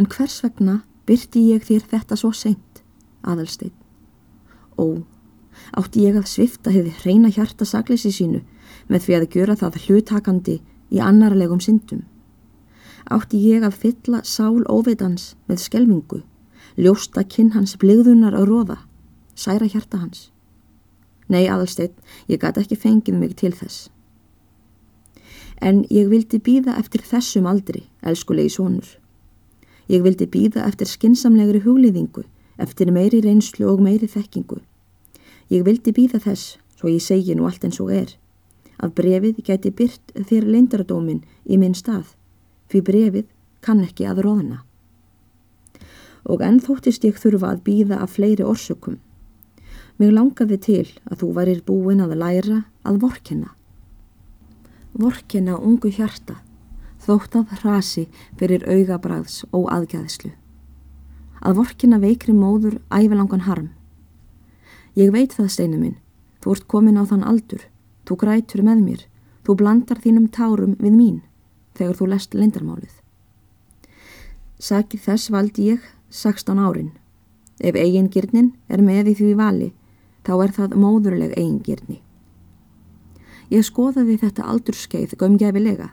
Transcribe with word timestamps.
En 0.00 0.06
hvers 0.08 0.38
vegna 0.40 0.78
byrti 1.04 1.42
ég 1.50 1.64
þér 1.66 1.82
þetta 1.90 2.16
svo 2.16 2.30
seint, 2.32 2.78
aðalsteinn? 3.20 3.74
Ó, 4.80 5.04
átti 5.76 6.06
ég 6.06 6.14
að 6.16 6.30
svifta 6.30 6.72
hefði 6.72 6.94
hreina 7.02 7.28
hjarta 7.28 7.66
sakleysi 7.68 8.08
sínu 8.16 8.40
með 8.88 9.02
því 9.04 9.16
að 9.18 9.26
gjöra 9.34 9.56
það 9.60 9.76
hlutakandi 9.82 10.54
í 10.88 11.02
annarlegum 11.04 11.60
syndum. 11.60 12.06
Átti 13.12 13.42
ég 13.44 13.66
að 13.66 13.76
fylla 13.82 14.22
sál 14.24 14.62
óveitans 14.72 15.34
með 15.50 15.60
skelvingu, 15.66 16.22
ljósta 16.80 17.26
kinn 17.28 17.52
hans 17.52 17.76
bligðunar 17.76 18.38
á 18.40 18.40
róða, 18.40 18.78
særa 19.36 19.68
hjarta 19.68 20.00
hans. 20.00 20.30
Nei, 21.28 21.44
aðalsteinn, 21.44 21.92
ég 22.24 22.40
gæti 22.40 22.64
ekki 22.64 22.80
fengið 22.86 23.20
mig 23.20 23.36
til 23.36 23.52
þess. 23.52 23.90
En 25.60 25.84
ég 25.92 26.08
vildi 26.08 26.40
býða 26.40 26.80
eftir 26.80 27.04
þessum 27.04 27.52
aldri, 27.52 27.84
elskulegi 28.00 28.56
sónur. 28.56 28.96
Ég 29.90 30.04
vildi 30.06 30.28
býða 30.30 30.68
eftir 30.68 30.86
skinsamlegri 30.86 31.64
hugliðingu, 31.64 32.22
eftir 32.62 32.92
meiri 32.94 33.18
reynslu 33.24 33.66
og 33.72 33.80
meiri 33.82 34.06
þekkingu. 34.06 34.60
Ég 35.50 35.64
vildi 35.66 35.90
býða 35.96 36.20
þess, 36.22 36.58
svo 36.78 36.92
ég 36.92 37.02
segi 37.02 37.34
nú 37.34 37.48
allt 37.48 37.64
eins 37.66 37.80
og 37.82 37.90
er, 37.90 38.12
að 38.78 38.94
brefið 39.00 39.40
geti 39.48 39.72
byrt 39.74 40.12
þér 40.14 40.46
leindaradómin 40.46 41.24
í 41.44 41.58
minn 41.58 41.74
stað, 41.74 42.12
fyrir 42.70 42.86
brefið 42.86 43.26
kann 43.66 43.82
ekki 43.82 44.06
að 44.06 44.22
róðna. 44.28 44.60
Og 46.30 46.44
enn 46.46 46.60
þóttist 46.62 47.02
ég 47.08 47.18
þurfa 47.18 47.56
að 47.56 47.64
býða 47.66 47.98
af 48.04 48.14
fleiri 48.14 48.46
orsökum. 48.46 49.00
Mér 49.98 50.14
langaði 50.14 50.60
til 50.62 50.86
að 51.10 51.24
þú 51.24 51.32
varir 51.40 51.64
búin 51.66 52.04
að 52.04 52.14
læra 52.20 52.60
að 52.86 53.02
vorkina. 53.02 53.50
Vorkina 54.94 55.58
ungu 55.58 55.90
hjarta, 55.90 56.38
þótt 57.00 57.36
að 57.38 57.52
hrasi 57.60 58.06
fyrir 58.38 58.64
augabræðs 58.68 59.44
og 59.56 59.68
aðgæðislu. 59.72 60.32
Að 61.40 61.56
vorkina 61.56 62.00
veikri 62.00 62.34
móður 62.36 62.80
ævilangan 62.92 63.46
harm. 63.46 63.70
Ég 64.98 65.12
veit 65.14 65.32
það 65.32 65.52
steinu 65.54 65.78
minn, 65.80 65.96
þú 66.42 66.56
ert 66.56 66.66
komin 66.68 67.00
á 67.00 67.04
þann 67.08 67.24
aldur, 67.24 67.62
þú 68.04 68.16
grætur 68.20 68.64
með 68.66 68.82
mér, 68.84 69.04
þú 69.46 69.56
blandar 69.62 70.02
þínum 70.02 70.28
tárum 70.28 70.76
við 70.80 70.96
mín 70.96 71.20
þegar 71.78 71.96
þú 71.96 72.08
lest 72.12 72.34
lendarmálið. 72.36 72.96
Sakið 74.60 75.06
þess 75.06 75.30
valdi 75.32 75.70
ég 75.70 75.86
16 76.12 76.60
árin. 76.60 76.90
Ef 77.60 77.76
eigingirnin 77.76 78.52
er 78.68 78.82
með 78.84 79.12
í 79.12 79.16
því 79.16 79.30
vali, 79.38 79.70
þá 80.26 80.32
er 80.44 80.52
það 80.58 80.76
móðurleg 80.80 81.32
eigingirni. 81.38 82.00
Ég 83.50 83.64
skoðaði 83.64 84.18
þetta 84.20 84.46
aldurskeið 84.52 85.16
gömgefilega 85.18 85.90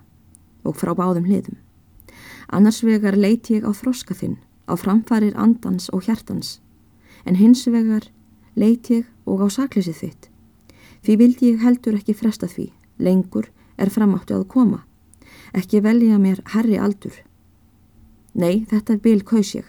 og 0.68 0.76
frá 0.76 0.94
báðum 0.98 1.28
hliðum. 1.30 1.58
Annars 2.52 2.84
vegar 2.84 3.18
leiti 3.18 3.58
ég 3.58 3.68
á 3.68 3.72
þroska 3.76 4.16
þinn, 4.16 4.38
á 4.68 4.74
framfarir 4.76 5.36
andans 5.36 5.90
og 5.96 6.08
hjartans, 6.08 6.60
en 7.26 7.40
hins 7.40 7.66
vegar 7.68 8.08
leiti 8.56 9.02
ég 9.02 9.08
og 9.28 9.44
á 9.44 9.48
sakleysið 9.52 10.02
þitt. 10.02 10.30
Því 11.04 11.16
vildi 11.22 11.52
ég 11.52 11.64
heldur 11.64 11.98
ekki 12.00 12.16
fresta 12.16 12.48
því, 12.48 12.72
lengur 13.00 13.50
er 13.78 13.92
framáttu 13.94 14.36
að 14.36 14.48
koma, 14.52 14.84
ekki 15.54 15.82
velja 15.84 16.18
mér 16.20 16.42
herri 16.54 16.80
aldur. 16.80 17.16
Nei, 18.34 18.66
þetta 18.70 19.00
bil 19.02 19.24
kaus 19.26 19.54
ég, 19.56 19.66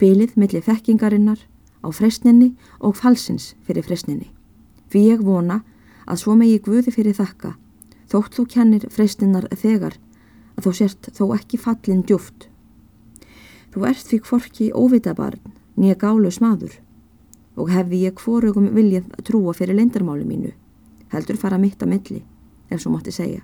bilið 0.00 0.36
millir 0.40 0.64
þekkingarinnar 0.64 1.40
á 1.84 1.88
fresninni 1.92 2.54
og 2.80 2.96
falsins 2.96 3.54
fyrir 3.66 3.86
fresninni. 3.86 4.30
Því 4.90 5.02
ég 5.10 5.24
vona 5.24 5.62
að 6.06 6.22
svo 6.22 6.36
megi 6.38 6.58
Guði 6.62 6.94
fyrir 6.94 7.16
þakka, 7.16 7.56
þótt 8.10 8.38
þú 8.38 8.46
kennir 8.50 8.86
fresninnar 8.92 9.48
þegar 9.52 9.98
að 10.56 10.66
þú 10.66 10.72
sért 10.78 11.10
þó 11.16 11.24
ekki 11.36 11.60
fallin 11.60 12.02
djúft. 12.06 12.48
Þú 13.72 13.84
ert 13.88 14.08
því 14.08 14.20
kvorki 14.24 14.70
óvitabarn, 14.72 15.40
nýja 15.76 15.98
gálu 16.00 16.32
smaður 16.32 16.78
og 17.56 17.70
hefði 17.72 18.02
ég 18.04 18.16
kvorugum 18.16 18.70
viljað 18.76 19.08
trúa 19.24 19.54
fyrir 19.56 19.78
lendarmáli 19.78 20.26
mínu, 20.28 20.50
heldur 21.12 21.38
fara 21.40 21.58
mitt 21.60 21.80
að 21.80 21.92
milli, 21.94 22.22
ef 22.68 22.82
svo 22.82 22.92
mátti 22.92 23.14
segja, 23.16 23.42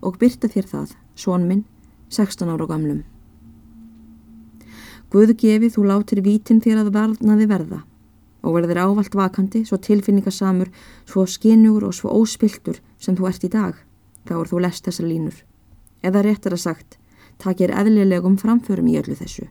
og 0.00 0.16
byrta 0.20 0.48
þér 0.48 0.68
það, 0.70 0.94
svon 1.16 1.44
minn, 1.48 1.64
16 2.08 2.48
ára 2.48 2.68
gamlum. 2.68 3.02
Guðu 5.12 5.36
gefi 5.38 5.70
þú 5.70 5.84
látir 5.90 6.24
vítin 6.24 6.62
þér 6.64 6.84
að 6.84 6.94
varnaði 6.96 7.48
verða 7.50 7.84
og 8.44 8.58
verðir 8.58 8.82
ávalt 8.84 9.14
vakandi, 9.16 9.62
svo 9.64 9.78
tilfinningasamur, 9.80 10.68
svo 11.08 11.24
skinnjúr 11.24 11.86
og 11.88 11.94
svo 11.96 12.12
óspiltur 12.12 12.80
sem 13.00 13.16
þú 13.16 13.28
ert 13.30 13.46
í 13.46 13.52
dag, 13.52 13.78
þá 14.28 14.34
er 14.40 14.50
þú 14.50 14.60
lest 14.64 14.84
þessar 14.84 15.08
línur. 15.08 15.38
Eða 16.04 16.22
réttar 16.26 16.52
að 16.52 16.64
sagt, 16.66 16.96
takir 17.40 17.72
eðlilegum 17.72 18.36
framförum 18.40 18.88
í 18.92 18.98
öllu 19.00 19.16
þessu. 19.16 19.48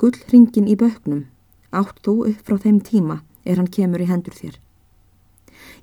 Gull 0.00 0.16
ringin 0.32 0.68
í 0.68 0.76
böknum, 0.80 1.26
átt 1.72 2.00
þú 2.04 2.14
upp 2.30 2.44
frá 2.46 2.58
þeim 2.60 2.80
tíma 2.84 3.20
er 3.44 3.60
hann 3.60 3.70
kemur 3.72 4.02
í 4.04 4.08
hendur 4.08 4.36
þér. 4.36 4.58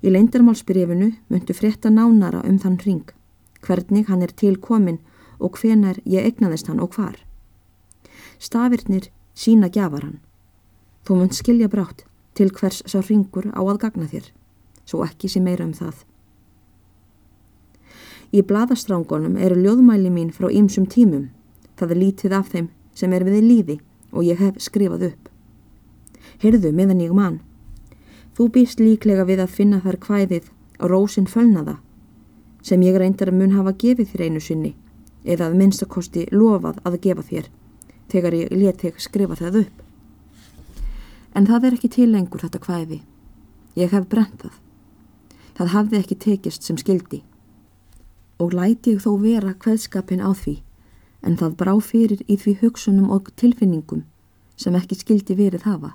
Í 0.02 0.10
leindarmálsbrifinu 0.14 1.12
myndu 1.30 1.54
frétta 1.54 1.90
nánara 1.90 2.42
um 2.46 2.58
þann 2.58 2.78
ring, 2.84 3.06
hvernig 3.62 4.06
hann 4.10 4.22
er 4.22 4.34
tilkomin 4.34 5.00
og 5.38 5.58
hvenar 5.58 5.98
ég 6.06 6.26
egnaðist 6.26 6.70
hann 6.70 6.82
og 6.82 6.94
hvar. 6.94 7.16
Stafirnir 8.38 9.10
sína 9.34 9.70
gjafar 9.70 10.06
hann. 10.06 10.20
Þú 11.06 11.20
mynd 11.20 11.34
skilja 11.34 11.70
brátt 11.70 12.04
til 12.38 12.52
hvers 12.54 12.82
sá 12.86 13.00
ringur 13.02 13.50
á 13.50 13.62
að 13.62 13.80
gagna 13.82 14.06
þér, 14.10 14.30
svo 14.86 15.02
ekki 15.06 15.30
sé 15.30 15.42
meira 15.42 15.66
um 15.66 15.74
það. 15.74 16.04
Í 18.28 18.42
bladastrangunum 18.44 19.38
eru 19.40 19.56
ljóðmæli 19.56 20.10
mín 20.12 20.32
frá 20.36 20.50
ýmsum 20.52 20.84
tímum, 20.90 21.30
það 21.80 21.94
er 21.94 22.00
lítið 22.02 22.34
af 22.36 22.50
þeim 22.52 22.68
sem 22.94 23.12
er 23.16 23.24
við 23.24 23.44
lífi 23.44 23.76
og 24.12 24.26
ég 24.26 24.40
hef 24.42 24.58
skrifað 24.60 25.06
upp. 25.12 25.28
Heyrðu 26.42 26.72
meðan 26.76 27.00
ég 27.00 27.14
mann, 27.16 27.40
þú 28.36 28.50
býst 28.54 28.82
líklega 28.82 29.24
við 29.24 29.40
að 29.42 29.54
finna 29.56 29.80
þar 29.80 30.00
hvæðið 30.04 30.50
á 30.78 30.84
rósin 30.86 31.26
fölnaða 31.26 31.78
sem 32.62 32.82
ég 32.82 32.98
reyndar 33.00 33.32
að 33.32 33.38
mun 33.40 33.56
hafa 33.56 33.72
gefið 33.80 34.12
þér 34.12 34.24
einu 34.26 34.42
sinni 34.42 34.74
eða 35.24 35.48
að 35.48 35.56
minnstakosti 35.62 36.26
lofað 36.34 36.82
að 36.84 36.98
gefa 37.06 37.24
þér 37.30 37.48
þegar 38.12 38.36
ég 38.38 38.52
let 38.52 38.82
þig 38.82 39.00
skrifa 39.00 39.38
það 39.38 39.62
upp. 39.62 39.82
En 41.36 41.46
það 41.48 41.64
er 41.68 41.76
ekki 41.78 41.90
til 41.96 42.08
lengur 42.12 42.42
þetta 42.44 42.60
hvæði. 42.64 43.00
Ég 43.78 43.92
hef 43.92 44.08
brent 44.10 44.40
það. 44.42 44.54
Það 45.58 45.72
hafði 45.74 45.98
ekki 45.98 46.16
tekist 46.24 46.66
sem 46.66 46.78
skildi. 46.80 47.22
Og 48.38 48.54
læti 48.54 48.94
ég 48.94 49.02
þó 49.02 49.16
vera 49.22 49.54
hveðskapin 49.54 50.22
á 50.22 50.30
því, 50.30 50.60
en 51.26 51.36
það 51.40 51.56
brá 51.58 51.74
fyrir 51.82 52.22
í 52.30 52.36
því 52.38 52.58
hugsunum 52.62 53.10
og 53.10 53.32
tilfinningum 53.36 54.04
sem 54.58 54.74
ekki 54.78 54.98
skildi 54.98 55.36
verið 55.38 55.66
hafa. 55.66 55.94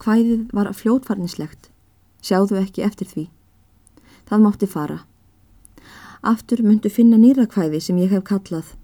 Hvæðið 0.00 0.50
var 0.56 0.70
fljótfarnislegt, 0.74 1.70
sjáðu 2.22 2.58
ekki 2.62 2.82
eftir 2.86 3.10
því. 3.10 3.24
Það 4.26 4.44
mátti 4.46 4.68
fara. 4.70 5.00
Aftur 6.22 6.62
myndu 6.62 6.90
finna 6.92 7.18
nýra 7.18 7.46
hvæði 7.48 7.80
sem 7.80 7.98
ég 7.98 8.12
hef 8.12 8.24
kallað 8.28 8.74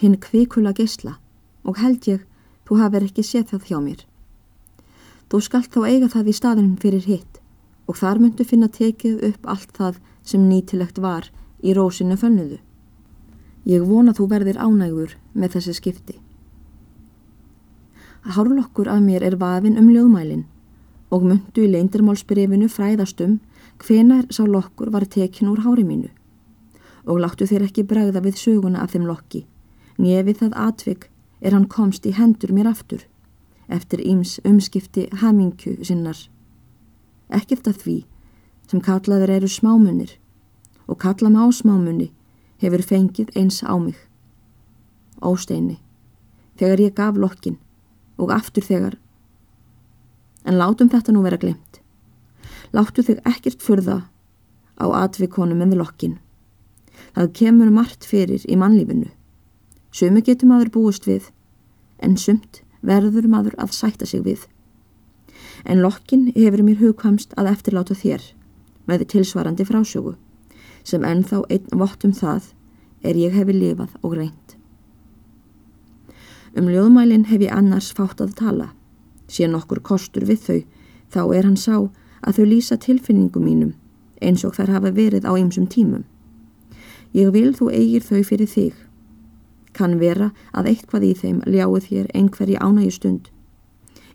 hinn 0.00 0.16
kvikula 0.22 0.72
gesla 0.72 1.18
og 1.66 1.80
held 1.82 2.06
ég 2.08 2.22
þú 2.68 2.78
hafið 2.82 3.08
ekki 3.08 3.24
séð 3.26 3.50
það 3.52 3.66
hjá 3.68 3.78
mér. 3.84 4.04
Þú 5.28 5.40
skalt 5.44 5.74
þá 5.74 5.80
eiga 5.84 6.08
það 6.14 6.30
í 6.30 6.34
staðin 6.38 6.76
fyrir 6.80 7.04
hitt 7.04 7.40
og 7.88 7.98
þar 8.00 8.22
myndu 8.22 8.46
finna 8.48 8.68
tekið 8.72 9.24
upp 9.28 9.48
allt 9.52 9.74
það 9.76 9.98
sem 10.30 10.46
nýtilegt 10.48 11.00
var 11.02 11.28
í 11.62 11.74
rósinu 11.76 12.16
fönnuðu. 12.20 12.58
Ég 13.68 13.84
vona 13.84 14.14
þú 14.16 14.28
verðir 14.30 14.60
ánægur 14.60 15.16
með 15.34 15.56
þessi 15.56 15.74
skipti. 15.76 16.16
Hárlokkur 18.28 18.88
af 18.88 19.02
mér 19.02 19.24
er 19.24 19.36
vafin 19.40 19.78
um 19.80 19.90
ljóðmælin 19.92 20.46
og 21.10 21.24
myndu 21.24 21.64
í 21.64 21.70
leindarmálsbrefinu 21.72 22.68
fræðastum 22.68 23.38
hvenar 23.84 24.26
sá 24.30 24.44
lokkur 24.44 24.90
var 24.92 25.06
tekin 25.06 25.48
úr 25.48 25.62
hári 25.64 25.84
mínu 25.86 26.10
og 27.08 27.22
láttu 27.22 27.46
þér 27.48 27.68
ekki 27.68 27.86
bregða 27.88 28.20
við 28.24 28.36
söguna 28.36 28.82
af 28.82 28.92
þeim 28.92 29.06
lokki 29.08 29.46
nefið 29.98 30.42
það 30.42 30.58
atvik 30.64 31.08
er 31.40 31.54
hann 31.56 31.68
komst 31.70 32.06
í 32.06 32.12
hendur 32.12 32.52
mér 32.52 32.68
aftur 32.70 33.06
eftir 33.68 34.00
íms 34.00 34.38
umskipti 34.48 35.08
hamingju 35.20 35.84
sinnar. 35.84 36.16
Ekkert 37.28 37.68
af 37.68 37.82
því 37.82 37.98
sem 38.70 38.80
kallaður 38.84 39.34
eru 39.36 39.48
smámunir 39.48 40.14
og 40.88 40.98
kalla 40.98 41.30
má 41.30 41.44
smámunni 41.52 42.10
hefur 42.62 42.82
fengið 42.82 43.30
eins 43.36 43.60
á 43.62 43.76
mig. 43.78 43.96
Ósteini, 45.22 45.78
þegar 46.58 46.80
ég 46.80 46.94
gaf 46.94 47.16
lokkin 47.16 47.58
og 48.18 48.32
aftur 48.34 48.64
þegar. 48.64 48.96
En 50.44 50.58
látum 50.58 50.90
þetta 50.90 51.12
nú 51.12 51.22
vera 51.22 51.38
glemt. 51.38 51.80
Láttu 52.72 53.04
þig 53.04 53.20
ekkert 53.28 53.62
fyrða 53.62 53.98
á 54.78 54.86
atvikonum 55.04 55.60
með 55.62 55.78
lokkin. 55.82 56.18
Það 57.14 57.32
kemur 57.40 57.70
margt 57.74 58.06
fyrir 58.06 58.44
í 58.46 58.56
mannlífinu. 58.58 59.10
Sumi 59.90 60.22
getur 60.22 60.50
maður 60.50 60.70
búist 60.74 61.06
við, 61.08 61.30
en 61.98 62.16
sumt 62.20 62.62
verður 62.84 63.26
maður 63.30 63.56
að 63.58 63.74
sætta 63.74 64.06
sig 64.06 64.22
við. 64.22 64.44
En 65.64 65.82
lokkin 65.82 66.28
hefur 66.36 66.62
mér 66.62 66.78
hugkvamst 66.82 67.34
að 67.40 67.52
eftirláta 67.54 67.96
þér, 67.98 68.22
með 68.86 69.06
tilsvarandi 69.12 69.66
frásögu, 69.66 70.14
sem 70.88 71.04
ennþá 71.04 71.42
einn 71.52 71.80
vottum 71.80 72.14
það 72.16 72.52
er 73.04 73.18
ég 73.20 73.36
hefi 73.36 73.54
lifað 73.54 73.94
og 74.02 74.16
reynd. 74.16 74.54
Um 76.56 76.70
ljóðmælin 76.72 77.28
hef 77.28 77.44
ég 77.44 77.54
annars 77.54 77.92
fátt 77.94 78.22
að 78.24 78.34
tala. 78.40 78.70
Sér 79.28 79.52
nokkur 79.52 79.82
kostur 79.84 80.24
við 80.24 80.40
þau, 80.46 80.60
þá 81.12 81.20
er 81.36 81.44
hann 81.44 81.60
sá 81.60 81.76
að 82.24 82.38
þau 82.38 82.46
lýsa 82.48 82.78
tilfinningum 82.80 83.44
mínum 83.44 83.74
eins 84.24 84.42
og 84.44 84.56
þær 84.56 84.72
hafa 84.78 84.90
verið 84.96 85.28
á 85.28 85.32
ymsum 85.38 85.68
tímum. 85.70 86.04
Ég 87.14 87.30
vil 87.36 87.52
þú 87.54 87.70
eigir 87.70 88.02
þau 88.02 88.22
fyrir 88.26 88.50
þig. 88.50 88.74
Kann 89.76 90.00
vera 90.00 90.32
að 90.56 90.72
eitthvað 90.72 91.06
í 91.06 91.12
þeim 91.20 91.42
ljáið 91.46 91.90
þér 91.90 92.08
einhverji 92.16 92.56
ánægi 92.58 92.94
stund 92.96 93.28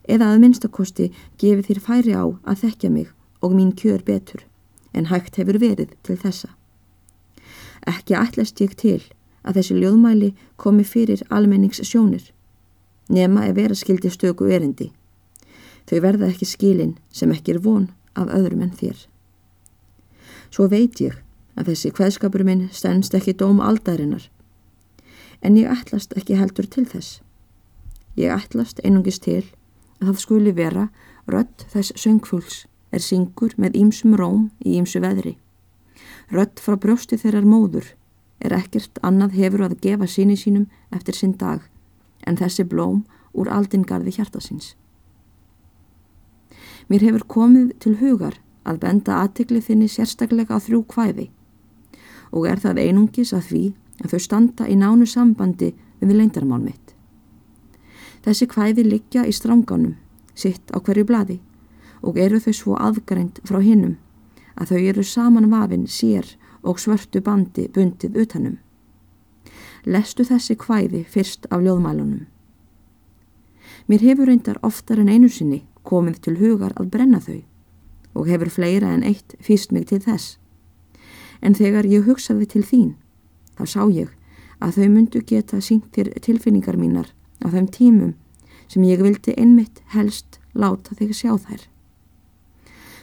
eða 0.04 0.34
að 0.34 0.42
minnstakosti 0.44 1.06
gefi 1.40 1.64
þér 1.70 1.80
færi 1.80 2.16
á 2.18 2.26
að 2.28 2.66
þekkja 2.66 2.90
mig 2.92 3.14
og 3.40 3.54
mín 3.56 3.72
kjör 3.72 4.04
betur 4.04 4.44
en 4.94 5.08
hægt 5.08 5.40
hefur 5.40 5.60
verið 5.62 5.96
til 6.04 6.18
þessa. 6.20 6.50
Ekki 7.88 8.16
ætlast 8.16 8.62
ég 8.64 8.76
til 8.80 9.02
að 9.44 9.60
þessi 9.60 9.80
ljóðmæli 9.80 10.34
komi 10.58 10.86
fyrir 10.88 11.24
almenningssjónir 11.30 12.32
nema 13.10 13.48
ef 13.48 13.56
vera 13.56 13.76
skildi 13.76 14.10
stöku 14.10 14.48
erindi. 14.52 14.92
Þau 15.90 16.00
verða 16.02 16.30
ekki 16.32 16.48
skilin 16.48 16.96
sem 17.12 17.32
ekki 17.36 17.56
er 17.56 17.64
von 17.64 17.90
af 18.16 18.32
öðrum 18.32 18.64
en 18.64 18.72
þér. 18.72 18.96
Svo 20.54 20.70
veit 20.72 21.02
ég 21.02 21.18
að 21.60 21.72
þessi 21.72 21.92
hveðskapur 21.92 22.46
minn 22.48 22.70
stennst 22.72 23.14
ekki 23.18 23.36
dóm 23.38 23.60
aldarinnar. 23.62 24.30
En 25.44 25.58
ég 25.60 25.70
ætlast 25.70 26.16
ekki 26.18 26.38
heldur 26.40 26.70
til 26.70 26.86
þess. 26.88 27.20
Ég 28.16 28.32
ætlast 28.32 28.80
einungist 28.86 29.26
til 29.28 29.44
að 30.00 30.14
það 30.14 30.22
skuli 30.24 30.54
vera 30.56 30.88
rött 31.28 31.66
þess 31.74 31.96
söngfúls 32.00 32.64
er 32.94 33.02
syngur 33.02 33.56
með 33.58 33.80
ímsum 33.82 34.16
róm 34.16 34.52
í 34.64 34.78
ímsu 34.78 35.02
veðri. 35.04 35.36
Rött 36.32 36.60
frá 36.60 36.78
brjósti 36.80 37.18
þeirrar 37.20 37.48
móður 37.48 37.92
er 38.44 38.56
ekkert 38.56 39.00
annað 39.04 39.36
hefur 39.40 39.66
að 39.68 39.80
gefa 39.84 40.08
síni 40.08 40.38
sínum 40.40 40.70
eftir 40.92 41.18
sinn 41.18 41.36
dag 41.40 41.64
en 42.28 42.40
þessi 42.40 42.66
blóm 42.68 43.04
úr 43.34 43.50
aldingarði 43.52 44.16
hjartasins. 44.18 44.74
Mér 46.88 47.06
hefur 47.08 47.26
komið 47.36 47.72
til 47.84 47.96
hugar 48.00 48.40
að 48.68 48.80
benda 48.84 49.22
aðtikli 49.24 49.62
þinni 49.64 49.90
sérstaklega 49.92 50.56
á 50.56 50.64
þrjú 50.64 50.84
kvæði 50.94 51.30
og 52.32 52.48
er 52.50 52.60
það 52.60 52.82
einungis 52.84 53.34
að 53.36 53.48
því 53.50 53.64
að 54.04 54.14
þau 54.14 54.22
standa 54.26 54.68
í 54.68 54.76
nánu 54.80 55.08
sambandi 55.08 55.74
við 56.02 56.16
leindarmál 56.18 56.62
mitt. 56.64 56.96
Þessi 58.24 58.48
kvæði 58.48 58.86
liggja 58.88 59.26
í 59.28 59.34
stránganum, 59.36 59.98
sitt 60.36 60.72
á 60.72 60.80
hverju 60.80 61.06
bladi 61.08 61.40
og 62.02 62.18
eru 62.20 62.40
þau 62.40 62.54
svo 62.56 62.78
aðgrænt 62.80 63.42
frá 63.48 63.60
hinnum 63.64 63.98
að 64.60 64.74
þau 64.74 64.82
eru 64.92 65.04
saman 65.04 65.50
vafin 65.52 65.88
sér 65.88 66.36
og 66.64 66.80
svörtu 66.80 67.22
bandi 67.22 67.68
bundið 67.74 68.20
utanum. 68.24 68.58
Lestu 69.86 70.24
þessi 70.24 70.56
kvæði 70.56 71.04
fyrst 71.10 71.48
af 71.52 71.64
ljóðmælunum. 71.64 72.28
Mér 73.88 74.02
hefur 74.08 74.30
reyndar 74.32 74.60
oftar 74.64 75.02
en 75.02 75.10
einu 75.12 75.28
sinni 75.30 75.66
komið 75.84 76.22
til 76.24 76.38
hugar 76.40 76.72
að 76.80 76.92
brenna 76.94 77.20
þau 77.20 77.42
og 78.14 78.30
hefur 78.30 78.52
fleira 78.54 78.94
en 78.94 79.04
eitt 79.04 79.36
fýst 79.44 79.74
mig 79.76 79.90
til 79.90 80.00
þess. 80.04 80.38
En 81.42 81.56
þegar 81.58 81.86
ég 81.90 82.06
hugsaði 82.08 82.48
til 82.48 82.64
þín, 82.64 82.94
þá 83.58 83.64
sá 83.68 83.82
ég 83.92 84.14
að 84.64 84.78
þau 84.78 84.90
myndu 84.94 85.22
geta 85.28 85.60
sínt 85.60 85.90
þér 85.92 86.14
tilfinningar 86.24 86.78
mínar 86.80 87.10
á 87.44 87.52
þeim 87.52 87.68
tímum 87.68 88.14
sem 88.72 88.86
ég 88.88 89.04
vildi 89.04 89.36
einmitt 89.36 89.82
helst 89.92 90.40
láta 90.56 90.96
þig 90.96 91.12
sjá 91.18 91.34
þær. 91.36 91.68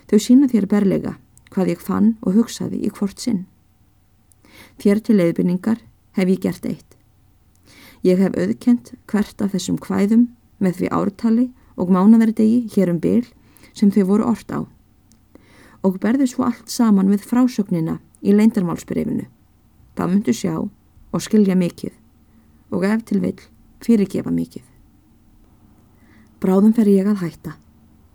Þau 0.08 0.19
sína 0.19 0.49
þér 0.49 0.67
berlega 0.70 1.19
hvað 1.50 1.75
ég 1.75 1.82
fann 1.82 2.14
og 2.23 2.37
hugsaði 2.38 2.81
í 2.87 2.91
hvort 2.94 3.20
sinn. 3.20 3.44
Þér 4.81 5.02
til 5.05 5.17
leiðbynningar 5.19 5.82
hef 6.17 6.31
ég 6.31 6.43
gert 6.43 6.67
eitt. 6.67 6.97
Ég 8.06 8.20
hef 8.20 8.37
auðkent 8.38 8.94
hvert 9.11 9.43
af 9.43 9.52
þessum 9.55 9.79
hvæðum 9.82 10.29
með 10.62 10.81
því 10.81 10.91
ártali 10.97 11.47
og 11.76 11.93
mánaverðegi 11.93 12.70
hér 12.75 12.93
um 12.94 13.00
byl 13.02 13.26
sem 13.75 13.93
þau 13.93 14.05
voru 14.14 14.29
orrt 14.31 14.52
á 14.52 14.61
og 15.81 15.97
berði 16.00 16.26
svo 16.29 16.44
allt 16.44 16.69
saman 16.69 17.08
við 17.08 17.25
frásögnina 17.25 18.00
í 18.20 18.35
leindarmálsbreyfinu. 18.37 19.25
Það 19.97 20.11
myndu 20.12 20.35
sjá 20.37 20.56
og 20.61 21.25
skilja 21.25 21.56
mikið 21.56 21.94
og 22.76 22.85
ef 22.85 23.06
til 23.08 23.23
vill 23.25 23.41
fyrirgefa 23.81 24.32
mikið. 24.32 24.67
Bráðum 26.41 26.76
fer 26.76 26.88
ég 26.88 27.08
að 27.08 27.25
hætta. 27.25 27.56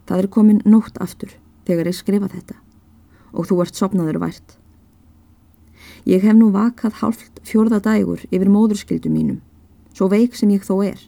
Það 0.05 0.21
er 0.21 0.29
komin 0.37 0.61
nótt 0.65 1.01
aftur 1.01 1.33
þegar 1.65 1.89
ég 1.89 1.97
skrifa 1.97 2.29
þetta 2.29 2.61
og 3.35 3.49
þú 3.49 3.61
ert 3.63 3.77
sopnaður 3.77 4.21
vært. 4.23 4.55
Ég 6.05 6.23
hef 6.23 6.37
nú 6.37 6.51
vakað 6.53 6.99
hálft 7.01 7.41
fjörða 7.45 7.81
dægur 7.83 8.23
yfir 8.29 8.49
móðurskildu 8.51 9.09
mínum, 9.11 9.41
svo 9.93 10.07
veik 10.11 10.35
sem 10.37 10.51
ég 10.53 10.65
þó 10.65 10.79
er. 10.85 10.99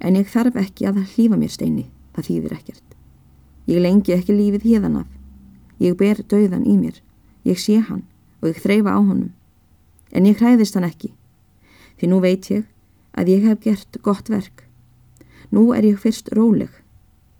En 0.00 0.16
ég 0.18 0.30
þarf 0.32 0.56
ekki 0.58 0.88
að 0.88 1.02
hlýfa 1.14 1.38
mér 1.38 1.52
steini, 1.52 1.86
það 2.16 2.28
þýðir 2.28 2.56
ekkert. 2.56 2.88
Ég 3.70 3.82
lengi 3.84 4.14
ekki 4.16 4.34
lífið 4.34 4.66
híðan 4.66 5.02
af. 5.04 5.10
Ég 5.78 5.96
ber 5.98 6.22
döðan 6.26 6.66
í 6.66 6.74
mér, 6.78 6.98
ég 7.46 7.58
sé 7.60 7.78
hann 7.78 8.02
og 8.42 8.50
ég 8.50 8.62
þreyfa 8.64 8.96
á 8.96 9.00
honum. 9.00 9.30
En 10.10 10.26
ég 10.26 10.40
hræðist 10.40 10.74
hann 10.74 10.88
ekki, 10.88 11.12
því 12.00 12.10
nú 12.10 12.22
veit 12.24 12.50
ég 12.50 12.66
að 13.12 13.30
ég 13.34 13.46
hef 13.46 13.60
gert 13.62 14.00
gott 14.02 14.32
verk. 14.32 14.64
Nú 15.52 15.70
er 15.76 15.84
ég 15.84 16.00
fyrst 16.00 16.32
róleg, 16.32 16.72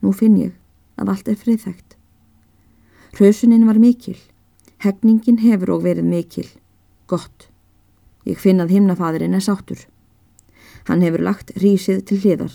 nú 0.04 0.12
finn 0.12 0.36
ég 0.36 0.54
að 1.00 1.14
allt 1.14 1.32
er 1.32 1.40
friðþægt. 1.40 1.96
Hrausunin 3.12 3.66
var 3.66 3.76
mikil, 3.76 4.16
hegningin 4.80 5.42
hefur 5.42 5.74
og 5.74 5.82
verið 5.84 6.06
mikil, 6.08 6.46
gott. 7.06 7.48
Ég 8.24 8.38
finn 8.40 8.62
að 8.62 8.70
himnafaðurinn 8.72 9.36
er 9.36 9.42
sáttur. 9.44 9.82
Hann 10.88 11.02
hefur 11.04 11.20
lagt 11.20 11.50
rísið 11.60 12.06
til 12.08 12.20
hliðar. 12.22 12.54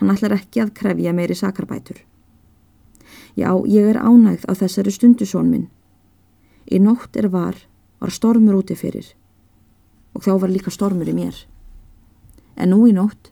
Hann 0.00 0.14
ætlar 0.14 0.38
ekki 0.38 0.62
að 0.62 0.72
krefja 0.78 1.12
meiri 1.12 1.36
sakarbætur. 1.36 2.00
Já, 3.36 3.52
ég 3.68 3.90
er 3.92 4.00
ánægð 4.00 4.46
á 4.48 4.52
þessari 4.56 4.94
stundusón 4.94 5.50
minn. 5.52 5.66
Í 6.64 6.80
nótt 6.80 7.18
er 7.20 7.28
var, 7.28 7.58
var 8.00 8.14
stormur 8.14 8.62
úti 8.62 8.76
fyrir 8.78 9.12
og 10.16 10.24
þá 10.24 10.32
var 10.42 10.50
líka 10.50 10.72
stormur 10.72 11.06
í 11.06 11.14
mér. 11.14 11.36
En 12.56 12.72
nú 12.72 12.86
í 12.88 12.94
nótt, 12.96 13.28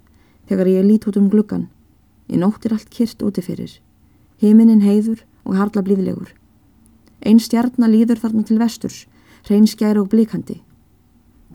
þegar 0.47 0.69
ég 0.71 0.85
lít 0.87 1.09
út 1.09 1.17
um 1.19 1.31
gluggan, 1.33 1.65
í 2.29 2.39
nótt 2.39 2.69
er 2.69 2.77
allt 2.77 2.93
kyrt 2.93 3.25
úti 3.27 3.43
fyrir. 3.43 3.73
Himinin 4.39 4.85
heiður 4.85 5.25
og 5.47 5.57
harla 5.57 5.83
blíðlegur. 5.87 6.33
Einn 7.25 7.41
stjarnar 7.41 7.91
líður 7.91 8.21
þarna 8.23 8.45
til 8.47 8.59
vesturs, 8.61 9.05
reynskjæra 9.49 10.03
og 10.03 10.11
blíkandi. 10.13 10.61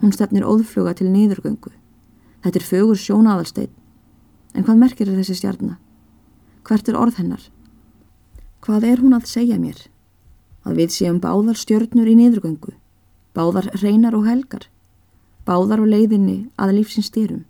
Hún 0.00 0.12
stefnir 0.16 0.48
óðfluga 0.48 0.96
til 0.98 1.12
nýðurgöngu. 1.12 1.70
Þetta 2.42 2.58
er 2.58 2.66
fögur 2.66 2.98
sjónaðalsteinn. 2.98 3.70
En 4.52 4.66
hvað 4.66 4.80
merkir 4.80 5.08
er 5.08 5.18
þessi 5.20 5.38
stjarnar? 5.38 5.78
Hvert 6.66 6.88
er 6.88 6.98
orð 6.98 7.20
hennar? 7.20 7.44
Hvað 8.62 8.88
er 8.88 9.00
hún 9.02 9.16
að 9.16 9.30
segja 9.30 9.58
mér? 9.58 9.78
Að 10.62 10.82
við 10.82 10.92
séum 10.94 11.20
báðar 11.22 11.58
stjörnur 11.58 12.06
í 12.06 12.14
niðurgöngu, 12.18 12.74
báðar 13.34 13.70
reynar 13.82 14.14
og 14.14 14.28
helgar, 14.28 14.68
báðar 15.46 15.82
á 15.82 15.86
leiðinni 15.86 16.36
að 16.54 16.76
lífsins 16.76 17.08
styrum. 17.10 17.42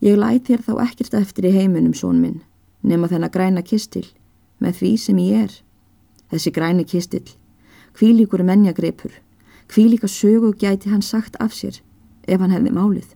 Ég 0.00 0.16
læt 0.16 0.48
þér 0.48 0.64
þá 0.64 0.72
ekkert 0.86 1.18
eftir 1.18 1.50
í 1.50 1.52
heiminum, 1.52 1.92
són 1.92 2.22
minn, 2.22 2.40
nema 2.82 3.08
þennan 3.08 3.32
græna 3.32 3.62
kistil, 3.62 4.06
með 4.60 4.80
því 4.80 4.92
sem 4.98 5.18
ég 5.18 5.44
er. 5.46 5.54
Þessi 6.30 6.52
græni 6.54 6.84
kistil, 6.84 7.26
kvílíkur 7.94 8.42
menjagripur, 8.46 9.12
kvílíka 9.68 10.08
sögu 10.08 10.52
gæti 10.52 10.90
hann 10.90 11.02
sagt 11.02 11.36
af 11.40 11.52
sér 11.54 11.80
ef 12.26 12.40
hann 12.40 12.54
hefði 12.54 12.72
málið. 12.74 13.08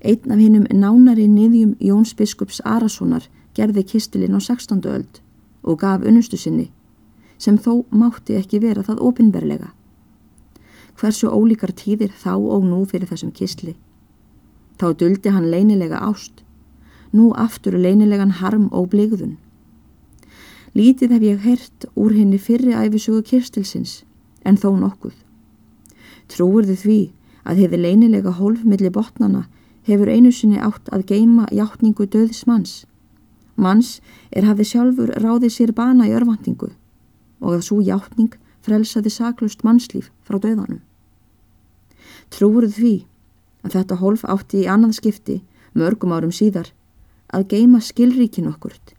Einn 0.00 0.32
af 0.32 0.40
hinnum 0.40 0.66
nánari 0.72 1.26
niðjum 1.28 1.76
Jóns 1.80 2.14
biskups 2.16 2.60
Arasonar 2.64 3.26
gerði 3.54 3.84
kistilinn 3.84 4.36
á 4.36 4.40
16. 4.40 4.80
öld 4.88 5.20
og 5.62 5.80
gaf 5.82 6.06
unnustu 6.06 6.38
sinni 6.40 6.70
sem 7.40 7.56
þó 7.58 7.84
mátti 7.90 8.36
ekki 8.36 8.60
vera 8.60 8.84
það 8.84 9.02
opinberlega. 9.08 9.70
Hversu 11.00 11.30
ólíkar 11.32 11.72
tíðir 11.72 12.12
þá 12.12 12.34
og 12.36 12.66
nú 12.68 12.82
fyrir 12.84 13.08
þessum 13.08 13.32
kistli. 13.32 13.76
Þá 14.76 14.92
duldi 15.00 15.32
hann 15.32 15.48
leinilega 15.52 16.02
ást, 16.04 16.42
nú 17.12 17.30
aftur 17.36 17.78
leinilegan 17.78 18.36
harm 18.40 18.68
og 18.72 18.90
bligðun. 18.94 19.38
Lítið 20.74 21.16
hef 21.16 21.22
ég 21.26 21.46
heyrt 21.46 21.88
úr 21.94 22.14
henni 22.14 22.38
fyrri 22.38 22.76
æfisugu 22.76 23.22
kistilsins 23.26 24.02
en 24.44 24.56
þó 24.56 24.76
nokkuð. 24.78 25.16
Trúur 26.30 26.68
þið 26.68 26.84
því 26.84 27.00
að 27.44 27.64
hefði 27.64 27.82
leinilega 27.86 28.36
hólfmilli 28.38 28.92
botnana 28.94 29.48
hefur 29.88 30.12
einu 30.12 30.30
sinni 30.30 30.60
átt 30.62 30.92
að 30.94 31.08
geima 31.10 31.48
hjáttningu 31.50 32.06
döðs 32.06 32.46
manns 32.46 32.84
Manns 33.60 33.98
er 34.32 34.46
hafði 34.48 34.64
sjálfur 34.70 35.10
ráðið 35.20 35.52
sér 35.52 35.72
bana 35.76 36.06
í 36.08 36.14
örvandingu 36.16 36.70
og 37.40 37.56
að 37.56 37.66
svo 37.66 37.80
hjáttning 37.84 38.32
frelsaði 38.64 39.12
saklust 39.12 39.64
mannslíf 39.66 40.08
frá 40.24 40.38
döðanum. 40.40 40.80
Trúuruð 42.32 42.76
því 42.78 42.94
að 43.66 43.76
þetta 43.76 43.98
hólf 44.00 44.24
átti 44.24 44.62
í 44.62 44.68
annað 44.74 44.96
skipti 45.00 45.36
mörgum 45.76 46.14
árum 46.16 46.32
síðar 46.32 46.70
að 47.34 47.46
geima 47.54 47.80
skilríkin 47.82 48.48
okkurt 48.50 48.94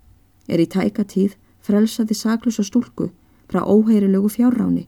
er 0.48 0.62
í 0.62 0.68
tæka 0.68 1.04
tíð 1.08 1.36
frelsaði 1.66 2.18
saklus 2.18 2.60
og 2.62 2.68
stúlku 2.68 3.10
frá 3.52 3.64
óheirilögu 3.68 4.32
fjárráni. 4.32 4.88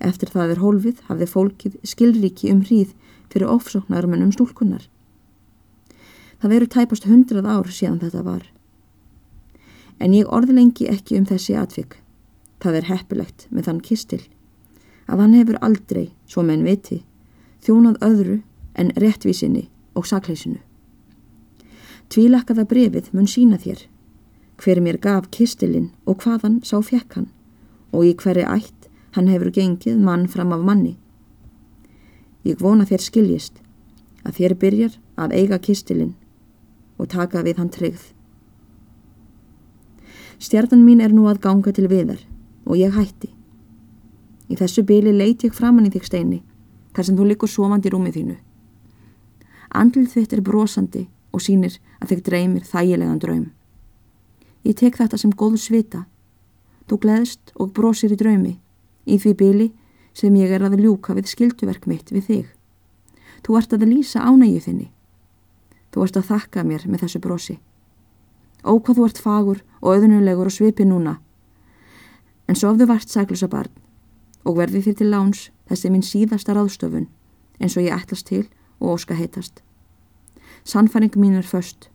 Eftir 0.00 0.30
það 0.34 0.54
er 0.54 0.62
hólfið 0.62 1.02
hafði 1.08 1.28
fólkið 1.30 1.78
skilríki 1.86 2.50
um 2.52 2.64
hríð 2.66 2.92
fyrir 3.32 3.50
ofsóknarmunum 3.54 4.32
stúlkunar. 4.34 4.88
Það 6.42 6.52
veru 6.52 6.68
tæpast 6.74 7.06
hundrað 7.08 7.48
ár 7.48 7.70
síðan 7.72 8.00
þetta 8.02 8.24
var. 8.26 8.44
En 10.02 10.12
ég 10.12 10.28
orðlengi 10.28 10.90
ekki 10.90 11.16
um 11.18 11.26
þessi 11.28 11.56
atvik. 11.56 11.96
Það 12.60 12.80
er 12.80 12.90
heppilegt 12.90 13.46
með 13.50 13.70
þann 13.70 13.84
kistil 13.84 14.22
að 15.04 15.20
hann 15.20 15.34
hefur 15.36 15.58
aldrei, 15.60 16.06
svo 16.24 16.40
menn 16.42 16.64
viti, 16.64 17.02
þjónað 17.64 17.98
öðru 18.06 18.38
en 18.80 18.92
réttvísinni 18.96 19.66
og 19.92 20.06
sakleysinu. 20.08 20.60
Tvílakkaða 22.12 22.66
brefið 22.68 23.12
mun 23.16 23.28
sína 23.30 23.56
þér, 23.60 23.86
hver 24.60 24.80
mér 24.84 24.98
gaf 25.00 25.30
kistilinn 25.32 25.90
og 26.04 26.20
hvaðan 26.22 26.60
sá 26.66 26.76
fjekk 26.84 27.16
hann 27.16 27.30
og 27.94 28.04
í 28.04 28.12
hverju 28.18 28.44
ætt 28.44 28.88
hann 29.16 29.30
hefur 29.30 29.52
gengið 29.54 30.02
mann 30.02 30.26
fram 30.28 30.52
af 30.52 30.64
manni. 30.66 30.96
Ég 32.44 32.60
vona 32.60 32.84
þér 32.84 33.06
skiljist 33.06 33.62
að 34.24 34.40
þér 34.40 34.54
byrjar 34.60 34.98
að 35.16 35.36
eiga 35.38 35.58
kistilinn 35.58 36.12
og 36.98 37.08
taka 37.14 37.42
við 37.46 37.62
hann 37.62 37.72
tryggð. 37.72 38.04
Stjarnan 40.38 40.84
mín 40.84 41.00
er 41.00 41.14
nú 41.14 41.24
að 41.30 41.40
ganga 41.46 41.72
til 41.72 41.88
viðar 41.88 42.20
og 42.66 42.76
ég 42.76 42.92
hætti. 42.92 43.30
Í 44.52 44.58
þessu 44.60 44.84
byli 44.84 45.14
leiti 45.14 45.48
ég 45.48 45.56
framann 45.56 45.88
í 45.88 45.92
þig 45.94 46.04
steini, 46.04 46.42
þar 46.92 47.06
sem 47.08 47.16
þú 47.16 47.30
likur 47.30 47.48
svomandi 47.50 47.88
í 47.88 47.94
rúmið 47.94 48.18
þínu. 48.18 48.36
Andlið 49.74 50.10
þitt 50.18 50.34
er 50.36 50.44
brosandi 50.44 51.06
og 51.34 51.42
sínir 51.42 51.80
að 52.00 52.14
þig 52.14 52.24
dreymir 52.28 52.66
þægilegan 52.68 53.20
draum. 53.22 53.46
Ég 54.64 54.78
tek 54.78 54.96
þetta 54.96 55.18
sem 55.20 55.32
góðu 55.34 55.58
svita. 55.60 56.04
Þú 56.88 57.00
gleðst 57.02 57.52
og 57.58 57.72
brosir 57.76 58.14
í 58.14 58.18
draumi, 58.20 58.54
í 59.04 59.18
því 59.18 59.32
byli 59.40 59.68
sem 60.14 60.34
ég 60.38 60.52
er 60.54 60.64
að 60.64 60.78
ljúka 60.80 61.16
við 61.16 61.32
skilduverk 61.32 61.88
mitt 61.90 62.12
við 62.14 62.28
þig. 62.28 62.46
Þú 63.44 63.58
ert 63.58 63.74
að 63.76 63.86
lýsa 63.90 64.24
ánægju 64.24 64.60
þinni. 64.68 64.88
Þú 65.92 66.04
ert 66.06 66.18
að 66.20 66.28
þakka 66.30 66.64
mér 66.64 66.86
með 66.88 67.04
þessu 67.04 67.20
brosi. 67.20 67.58
Ó 68.64 68.78
hvað 68.78 68.96
þú 68.96 69.06
ert 69.08 69.20
fagur 69.20 69.60
og 69.82 69.98
öðnulegur 69.98 70.48
og 70.48 70.54
svipi 70.54 70.86
núna. 70.88 71.18
En 72.48 72.56
þú 72.56 72.86
vart 72.86 73.08
sæklusa 73.08 73.48
barn 73.48 73.72
og 74.44 74.56
verði 74.56 74.82
þér 74.84 74.96
til 74.98 75.10
láns 75.10 75.50
þessi 75.68 75.90
minn 75.90 76.04
síðasta 76.04 76.54
ráðstöfun 76.56 77.08
eins 77.60 77.76
og 77.76 77.84
ég 77.84 77.96
ætlast 77.96 78.28
til 78.28 78.46
og 78.80 78.96
óska 78.96 79.16
heitast. 79.16 79.62
Sannfæring 80.64 81.16
mín 81.16 81.36
er 81.36 81.44
först. 81.44 81.90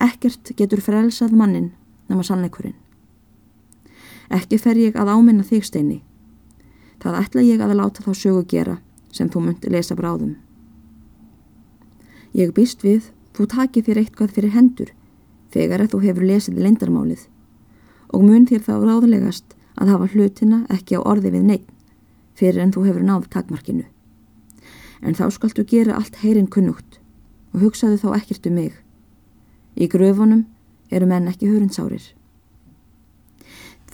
Ekkert 0.00 0.52
getur 0.56 0.80
frelsað 0.80 1.34
mannin 1.36 1.72
nema 2.08 2.22
sannleikurinn. 2.24 2.74
Ekki 4.32 4.58
fer 4.58 4.78
ég 4.80 4.96
að 4.96 5.10
áminna 5.12 5.44
þig 5.44 5.66
steini. 5.68 5.98
Það 7.02 7.18
ætla 7.20 7.44
ég 7.44 7.60
að 7.60 7.76
láta 7.76 8.02
þá 8.02 8.12
sögu 8.16 8.42
gera 8.48 8.78
sem 9.12 9.28
þú 9.28 9.44
munt 9.44 9.68
lesa 9.68 9.94
bráðum. 9.94 10.34
Ég 12.32 12.52
býst 12.56 12.82
við, 12.84 13.12
þú 13.36 13.46
takir 13.52 13.84
þér 13.84 14.02
eitthvað 14.02 14.34
fyrir 14.36 14.56
hendur 14.56 14.92
þegar 15.52 15.84
að 15.84 15.92
þú 15.92 16.02
hefur 16.08 16.28
lesið 16.32 16.60
leindarmálið 16.64 17.28
og 18.16 18.24
mun 18.24 18.48
þér 18.48 18.64
þá 18.64 18.74
ráðlegast 18.80 19.56
að 19.76 19.92
hafa 19.92 20.08
hlutina 20.12 20.64
ekki 20.72 20.96
á 20.96 21.00
orði 21.04 21.36
við 21.36 21.48
neitt 21.52 21.72
fyrir 22.36 22.64
en 22.64 22.72
þú 22.72 22.88
hefur 22.88 23.04
náð 23.04 23.28
takmarkinu. 23.32 23.84
En 25.04 25.16
þá 25.16 25.28
skaltu 25.32 25.64
gera 25.68 25.96
allt 26.00 26.16
heyrinn 26.24 26.48
kunnugt 26.48 27.00
og 27.56 27.62
hugsaðu 27.64 27.96
þá 28.02 28.08
ekkert 28.18 28.46
um 28.50 28.58
mig. 28.60 28.74
Í 29.80 29.88
gröfunum 29.88 30.44
eru 30.92 31.08
menn 31.08 31.28
ekki 31.30 31.48
hörunsárir. 31.48 32.12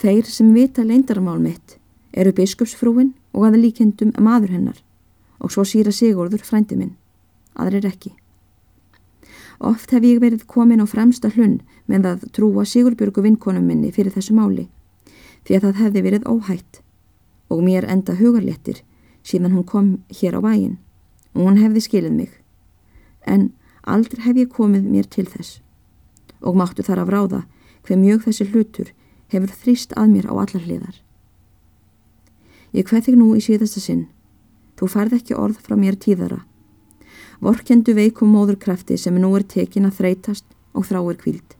Þeir 0.03 0.27
sem 0.27 0.51
vita 0.51 0.83
leindarmál 0.83 1.39
mitt 1.39 1.77
eru 2.11 2.33
biskupsfrúin 2.35 3.13
og 3.31 3.47
aða 3.47 3.61
líkendum 3.63 4.11
maður 4.19 4.57
hennar 4.57 4.83
og 5.39 5.55
svo 5.55 5.63
síra 5.63 5.95
Sigurður 5.95 6.43
frændi 6.43 6.75
minn, 6.75 6.93
aðrir 7.55 7.87
ekki. 7.87 8.11
Oft 9.63 9.95
hef 9.95 10.03
ég 10.03 10.19
verið 10.19 10.43
komin 10.43 10.83
á 10.83 10.87
fremsta 10.87 11.31
hlunn 11.31 11.61
með 11.87 12.09
að 12.11 12.27
trúa 12.35 12.67
Sigurbjörgu 12.67 13.23
vinkonum 13.23 13.63
minni 13.63 13.95
fyrir 13.95 14.11
þessu 14.11 14.35
máli 14.35 14.67
því 15.47 15.55
að 15.55 15.65
það 15.65 15.81
hefði 15.85 16.03
verið 16.03 16.27
óhætt 16.27 16.81
og 17.51 17.63
mér 17.63 17.87
enda 17.87 18.15
hugarléttir 18.19 18.83
síðan 19.23 19.55
hún 19.55 19.67
kom 19.67 19.91
hér 20.11 20.35
á 20.35 20.41
vægin 20.43 20.79
og 21.33 21.47
hún 21.47 21.59
hefði 21.63 21.87
skilið 21.87 22.15
mig. 22.19 22.42
En 23.25 23.51
aldrei 23.83 24.23
hef 24.25 24.37
ég 24.37 24.51
komið 24.51 24.87
mér 24.89 25.07
til 25.09 25.27
þess 25.27 25.59
og 26.43 26.57
máttu 26.59 26.83
þar 26.83 27.03
að 27.03 27.09
vráða 27.09 27.41
hver 27.87 27.99
mjög 27.99 28.25
þessi 28.27 28.47
hlutur 28.51 28.89
hefur 29.31 29.51
þrýst 29.63 29.95
að 29.99 30.09
mér 30.11 30.27
á 30.27 30.33
allar 30.35 30.63
hliðar. 30.63 30.97
Ég 32.73 32.89
hveð 32.89 33.07
þig 33.07 33.17
nú 33.19 33.29
í 33.37 33.43
síðasta 33.43 33.81
sinn. 33.83 34.07
Þú 34.75 34.89
færð 34.89 35.17
ekki 35.19 35.37
orð 35.37 35.59
frá 35.63 35.75
mér 35.79 35.95
tíðara. 35.99 36.41
Vorkendu 37.43 37.93
veikum 37.95 38.31
móðurkrafti 38.33 38.97
sem 38.97 39.15
nú 39.19 39.29
er 39.37 39.45
tekin 39.47 39.85
að 39.87 39.99
þreytast 39.99 40.45
og 40.73 40.87
þráir 40.89 41.19
kvíld. 41.21 41.55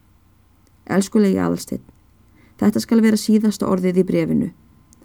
Elskulegi 0.90 1.38
aðalstinn, 1.40 1.84
þetta 2.60 2.82
skal 2.82 3.00
vera 3.04 3.20
síðasta 3.20 3.68
orðið 3.70 4.02
í 4.02 4.06
brefinu 4.08 4.50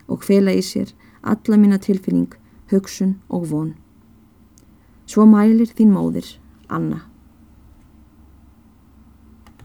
og 0.10 0.25
hvela 0.25 0.51
í 0.56 0.63
sér 0.66 0.92
alla 1.22 1.58
mína 1.60 1.78
tilfinning, 1.80 2.32
hugsun 2.72 3.20
og 3.30 3.46
von. 3.51 3.74
Svo 5.06 5.25
mælir 5.30 5.70
þín 5.75 5.94
móðir, 5.94 6.25
Anna. 6.69 7.09